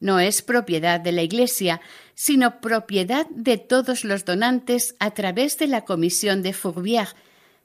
[0.00, 1.80] no es propiedad de la Iglesia,
[2.14, 7.14] sino propiedad de todos los donantes a través de la Comisión de Fourvière.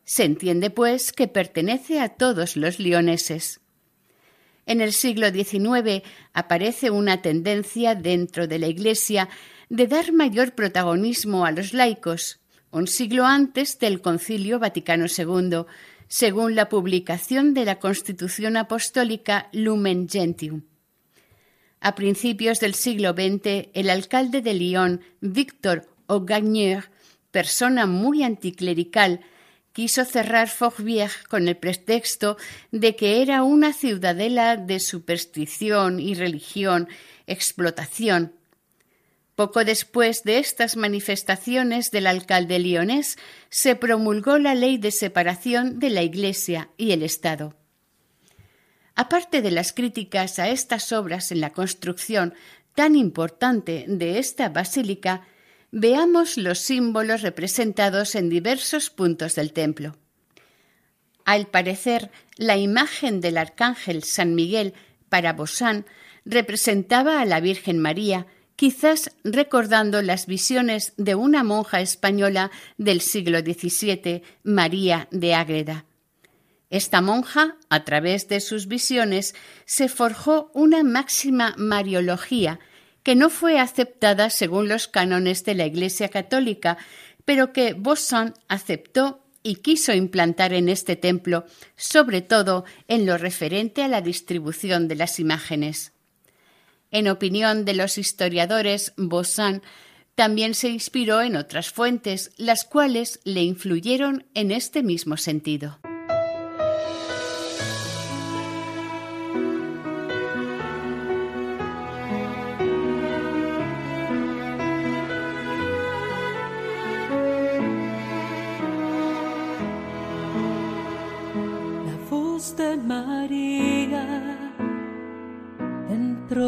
[0.05, 3.61] Se entiende, pues, que pertenece a todos los lioneses.
[4.65, 6.03] En el siglo XIX
[6.33, 9.29] aparece una tendencia dentro de la Iglesia
[9.69, 12.39] de dar mayor protagonismo a los laicos,
[12.71, 15.65] un siglo antes del Concilio Vaticano II,
[16.07, 20.63] según la publicación de la Constitución Apostólica Lumen Gentium.
[21.81, 26.91] A principios del siglo XX, el alcalde de Lyon, Victor Augagneur,
[27.31, 29.21] persona muy anticlerical,
[29.71, 32.37] quiso cerrar Fourvière con el pretexto
[32.71, 36.89] de que era una ciudadela de superstición y religión,
[37.27, 38.33] explotación.
[39.35, 43.17] Poco después de estas manifestaciones del alcalde lionés,
[43.49, 47.58] se promulgó la ley de separación de la Iglesia y el Estado.
[49.01, 52.33] Aparte de las críticas a estas obras en la construcción
[52.75, 55.21] tan importante de esta basílica,
[55.71, 59.95] veamos los símbolos representados en diversos puntos del templo.
[61.23, 64.73] Al parecer, la imagen del arcángel San Miguel
[65.07, 65.85] para Bosán
[66.25, 68.27] representaba a la Virgen María,
[68.57, 75.85] quizás recordando las visiones de una monja española del siglo XVII, María de Ágreda.
[76.69, 79.33] Esta monja, a través de sus visiones,
[79.65, 82.59] se forjó una máxima mariología
[83.01, 86.77] que no fue aceptada según los cánones de la Iglesia católica,
[87.25, 91.45] pero que Bossan aceptó y quiso implantar en este templo,
[91.75, 95.93] sobre todo en lo referente a la distribución de las imágenes.
[96.91, 99.63] En opinión de los historiadores, Bossan
[100.15, 105.79] también se inspiró en otras fuentes, las cuales le influyeron en este mismo sentido.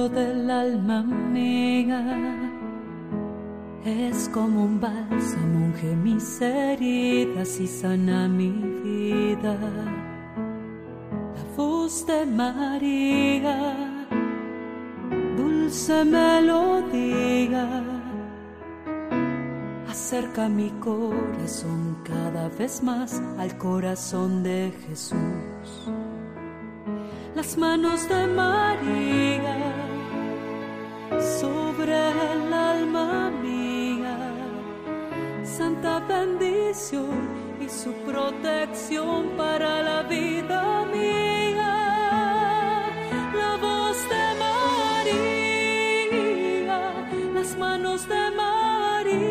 [0.09, 2.01] Del alma mía.
[3.83, 8.51] Es como un bálsamo, unge mis heridas y sana mi
[8.83, 9.57] vida.
[11.35, 13.75] La voz de María,
[15.37, 17.83] dulce melodía
[19.89, 25.50] acerca mi corazón cada vez más al corazón de Jesús.
[27.35, 29.57] Las manos de María
[31.39, 31.93] sobre
[32.33, 34.17] el alma mía,
[35.43, 41.73] santa bendición y su protección para la vida mía.
[43.35, 44.33] La voz de
[45.05, 46.79] María,
[47.33, 49.21] las manos de María,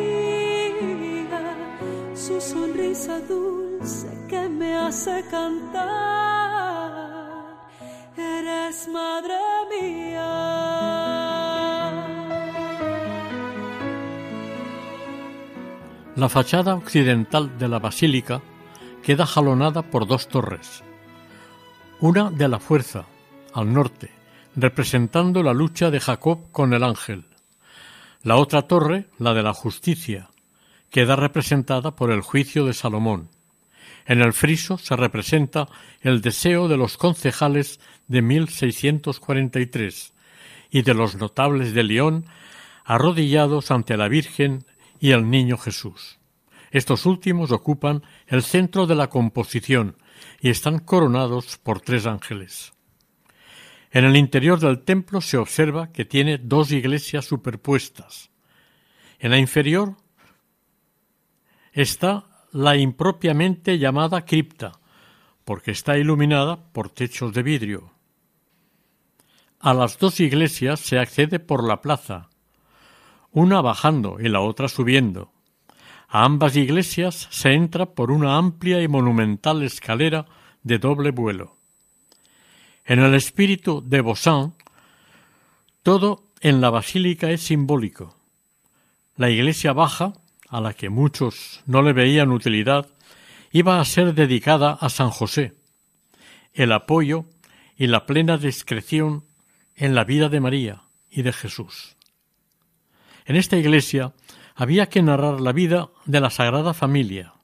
[2.15, 3.60] su sonrisa dulce
[5.31, 6.91] cantar.
[8.17, 9.35] Eres madre
[9.71, 10.31] mía.
[16.17, 18.43] La fachada occidental de la basílica
[19.03, 20.83] queda jalonada por dos torres.
[22.01, 23.05] Una de la fuerza,
[23.55, 24.11] al norte,
[24.57, 27.25] representando la lucha de Jacob con el ángel.
[28.23, 30.29] La otra torre, la de la justicia,
[30.91, 33.29] queda representada por el juicio de Salomón.
[34.07, 35.69] En el friso se representa
[36.01, 40.13] el deseo de los concejales de 1643
[40.71, 42.27] y de los notables de León
[42.85, 44.65] arrodillados ante la Virgen
[44.99, 46.19] y el Niño Jesús.
[46.71, 49.97] Estos últimos ocupan el centro de la composición
[50.41, 52.73] y están coronados por tres ángeles.
[53.91, 58.31] En el interior del templo se observa que tiene dos iglesias superpuestas.
[59.19, 59.97] En la inferior
[61.73, 64.73] está la impropiamente llamada cripta,
[65.45, 67.93] porque está iluminada por techos de vidrio.
[69.61, 72.29] A las dos iglesias se accede por la plaza,
[73.33, 75.33] una bajando y la otra subiendo.
[76.09, 80.27] A ambas iglesias se entra por una amplia y monumental escalera
[80.63, 81.57] de doble vuelo.
[82.85, 84.55] En el espíritu de Bossan,
[85.83, 88.17] todo en la basílica es simbólico.
[89.17, 90.15] La iglesia baja,
[90.51, 92.89] a la que muchos no le veían utilidad,
[93.53, 95.55] iba a ser dedicada a San José.
[96.53, 97.25] El apoyo
[97.77, 99.25] y la plena discreción
[99.77, 101.97] en la vida de María y de Jesús.
[103.25, 104.13] En esta iglesia
[104.57, 107.35] había que narrar la vida de la Sagrada Familia.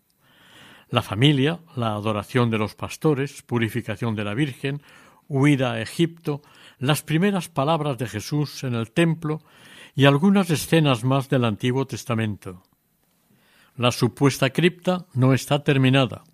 [0.91, 4.83] La familia, la adoración de los pastores, purificación de la Virgen,
[5.29, 6.43] huida a Egipto,
[6.79, 9.41] las primeras palabras de Jesús en el templo
[9.95, 12.63] y algunas escenas más del Antiguo Testamento.
[13.77, 16.25] La supuesta cripta no está terminada,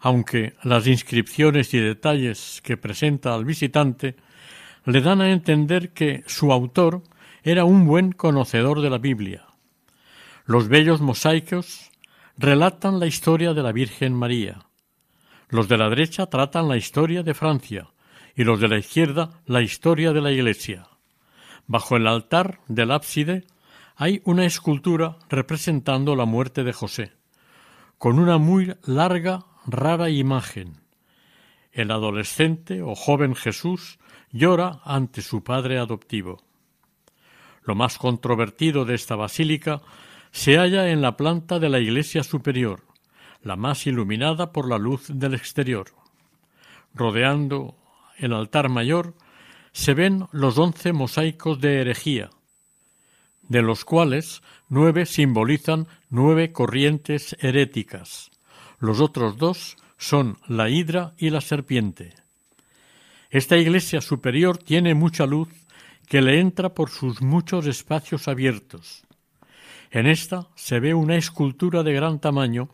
[0.00, 4.16] aunque las inscripciones y detalles que presenta al visitante
[4.86, 7.02] le dan a entender que su autor
[7.42, 9.44] era un buen conocedor de la Biblia.
[10.46, 11.90] Los bellos mosaicos
[12.38, 14.64] relatan la historia de la Virgen María.
[15.50, 17.88] Los de la derecha tratan la historia de Francia
[18.34, 20.86] y los de la izquierda la historia de la Iglesia.
[21.66, 23.44] Bajo el altar del ábside
[24.00, 27.12] hay una escultura representando la muerte de José,
[27.98, 30.80] con una muy larga, rara imagen.
[31.70, 33.98] El adolescente o joven Jesús
[34.32, 36.42] llora ante su padre adoptivo.
[37.62, 39.82] Lo más controvertido de esta basílica
[40.30, 42.84] se halla en la planta de la iglesia superior,
[43.42, 45.88] la más iluminada por la luz del exterior.
[46.94, 47.76] Rodeando
[48.16, 49.14] el altar mayor
[49.72, 52.30] se ven los once mosaicos de herejía,
[53.50, 58.30] de los cuales nueve simbolizan nueve corrientes heréticas.
[58.78, 62.14] Los otros dos son la hidra y la serpiente.
[63.28, 65.48] Esta iglesia superior tiene mucha luz
[66.06, 69.02] que le entra por sus muchos espacios abiertos.
[69.90, 72.70] En esta se ve una escultura de gran tamaño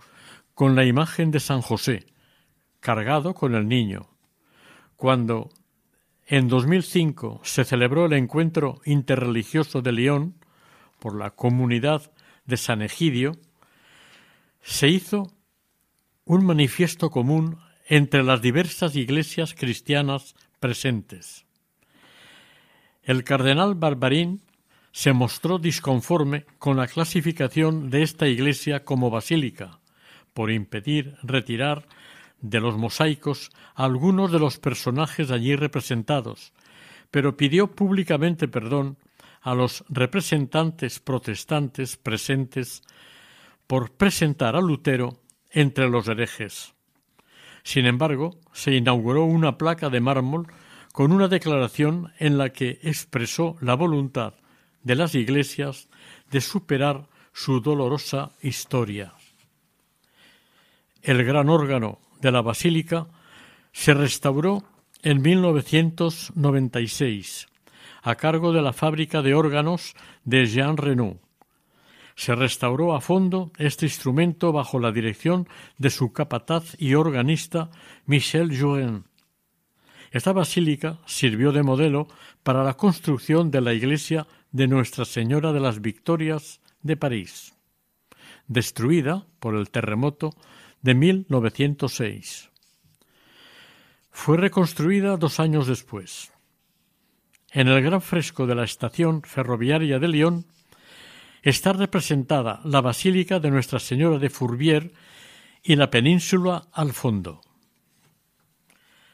[0.54, 2.04] con la imagen de San José,
[2.80, 4.10] cargado con el niño.
[4.96, 5.48] Cuando
[6.26, 10.34] en 2005 se celebró el encuentro interreligioso de León
[11.06, 12.10] por la comunidad
[12.46, 13.38] de San Egidio,
[14.60, 15.30] se hizo
[16.24, 21.46] un manifiesto común entre las diversas iglesias cristianas presentes.
[23.04, 24.42] El cardenal Barbarín
[24.90, 29.78] se mostró disconforme con la clasificación de esta iglesia como basílica,
[30.34, 31.86] por impedir retirar
[32.40, 36.52] de los mosaicos a algunos de los personajes allí representados,
[37.12, 38.98] pero pidió públicamente perdón
[39.46, 42.82] a los representantes protestantes presentes
[43.68, 45.20] por presentar a Lutero
[45.52, 46.74] entre los herejes.
[47.62, 50.48] Sin embargo, se inauguró una placa de mármol
[50.92, 54.34] con una declaración en la que expresó la voluntad
[54.82, 55.88] de las iglesias
[56.32, 59.14] de superar su dolorosa historia.
[61.02, 63.06] El gran órgano de la basílica
[63.70, 64.64] se restauró
[65.04, 67.46] en 1996,
[68.06, 71.16] a cargo de la fábrica de órganos de Jean Renaud.
[72.14, 77.68] Se restauró a fondo este instrumento bajo la dirección de su capataz y organista
[78.06, 79.06] Michel Jouin.
[80.12, 82.06] Esta basílica sirvió de modelo
[82.44, 87.54] para la construcción de la iglesia de Nuestra Señora de las Victorias de París,
[88.46, 90.30] destruida por el terremoto
[90.80, 92.50] de 1906.
[94.12, 96.32] Fue reconstruida dos años después.
[97.56, 100.44] En el gran fresco de la estación ferroviaria de Lyon
[101.40, 104.92] está representada la Basílica de Nuestra Señora de Fourvière
[105.62, 107.40] y la península al fondo.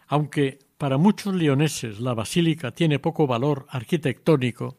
[0.08, 4.76] Aunque para muchos leoneses la basílica tiene poco valor arquitectónico,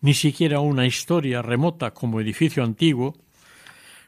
[0.00, 3.12] ni siquiera una historia remota como edificio antiguo,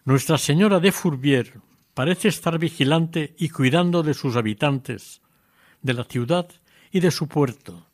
[0.06, 1.60] Nuestra Señora de Fourvière
[1.92, 5.20] parece estar vigilante y cuidando de sus habitantes,
[5.82, 6.48] de la ciudad
[6.90, 7.88] y de su puerto.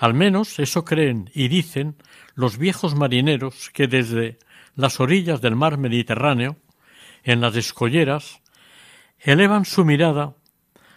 [0.00, 1.94] Al menos eso creen y dicen
[2.34, 4.38] los viejos marineros que desde
[4.74, 6.56] las orillas del mar Mediterráneo,
[7.22, 8.40] en las escolleras,
[9.18, 10.36] elevan su mirada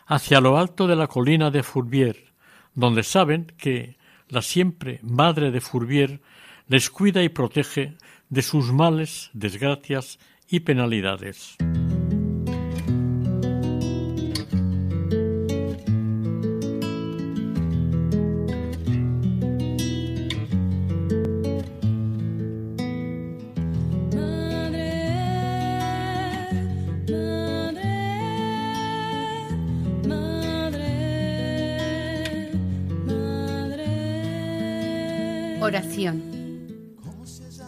[0.06, 2.32] hacia lo alto de la colina de Fourvière,
[2.76, 3.98] donde saben que
[4.30, 6.22] la siempre madre de Fourvière
[6.70, 7.98] les cuida y protege
[8.30, 11.58] de sus males, desgracias y penalidades.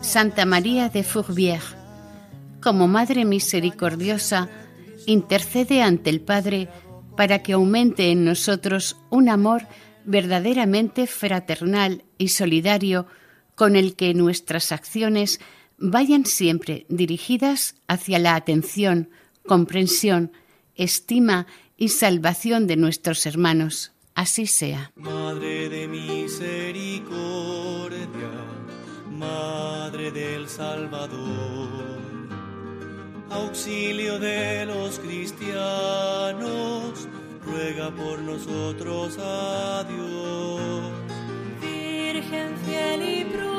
[0.01, 1.65] Santa María de Fourvière,
[2.61, 4.49] como Madre Misericordiosa,
[5.07, 6.69] intercede ante el Padre
[7.17, 9.67] para que aumente en nosotros un amor
[10.05, 13.07] verdaderamente fraternal y solidario
[13.55, 15.39] con el que nuestras acciones
[15.77, 19.09] vayan siempre dirigidas hacia la atención,
[19.47, 20.31] comprensión,
[20.75, 21.47] estima
[21.77, 23.93] y salvación de nuestros hermanos.
[24.13, 24.91] Así sea.
[24.95, 25.87] Madre de
[29.18, 31.70] Madre del Salvador,
[33.30, 35.57] auxilio de los cristianos,
[37.45, 40.82] ruega por nosotros a Dios.
[41.61, 43.54] Virgen fiel y prudente,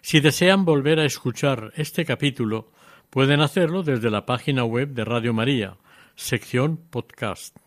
[0.00, 2.72] Si desean volver a escuchar este capítulo,
[3.10, 5.76] pueden hacerlo desde la página web de Radio María,
[6.14, 7.58] sección podcast.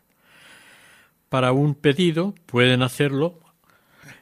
[1.33, 3.39] Para un pedido pueden hacerlo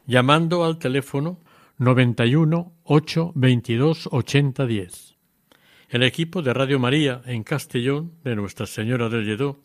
[0.06, 1.42] llamando al teléfono
[1.78, 5.18] 91 8 22 80 10.
[5.90, 9.60] El equipo de Radio María en Castellón de Nuestra Señora del Lledó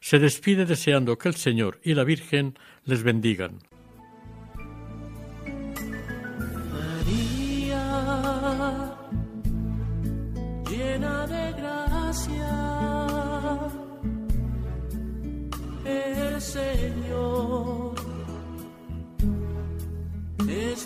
[0.00, 3.69] se despide deseando que el Señor y la Virgen les bendigan.